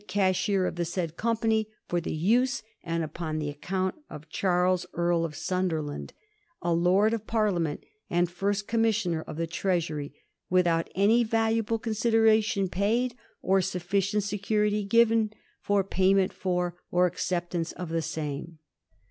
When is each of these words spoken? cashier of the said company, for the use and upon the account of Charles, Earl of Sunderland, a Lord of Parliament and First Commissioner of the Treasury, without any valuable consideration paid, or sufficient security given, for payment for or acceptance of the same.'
cashier 0.07 0.65
of 0.65 0.77
the 0.77 0.83
said 0.83 1.15
company, 1.15 1.67
for 1.87 2.01
the 2.01 2.11
use 2.15 2.63
and 2.83 3.03
upon 3.03 3.37
the 3.37 3.51
account 3.51 3.93
of 4.09 4.27
Charles, 4.29 4.87
Earl 4.95 5.23
of 5.23 5.35
Sunderland, 5.35 6.13
a 6.59 6.73
Lord 6.73 7.13
of 7.13 7.27
Parliament 7.27 7.83
and 8.09 8.27
First 8.27 8.67
Commissioner 8.67 9.21
of 9.21 9.37
the 9.37 9.45
Treasury, 9.45 10.11
without 10.49 10.89
any 10.95 11.23
valuable 11.23 11.77
consideration 11.77 12.67
paid, 12.67 13.13
or 13.43 13.61
sufficient 13.61 14.23
security 14.23 14.83
given, 14.83 15.33
for 15.61 15.83
payment 15.83 16.33
for 16.33 16.73
or 16.89 17.05
acceptance 17.05 17.71
of 17.73 17.89
the 17.89 18.01
same.' 18.01 18.57